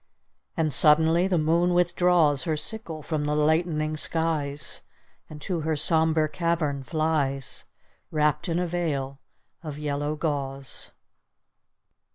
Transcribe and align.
And 0.57 0.73
suddenly 0.73 1.27
the 1.27 1.37
moon 1.37 1.75
withdraws 1.75 2.45
Her 2.45 2.57
sickle 2.57 3.03
from 3.03 3.25
the 3.25 3.35
lightening 3.35 3.95
skies, 3.97 4.81
And 5.29 5.39
to 5.43 5.59
her 5.59 5.75
sombre 5.75 6.27
cavern 6.27 6.81
flies, 6.81 7.65
Wrapped 8.09 8.49
in 8.49 8.57
a 8.57 8.65
veil 8.65 9.19
of 9.61 9.77
yellow 9.77 10.15
gauze. 10.15 10.89